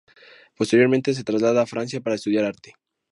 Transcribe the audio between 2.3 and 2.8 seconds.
Arte.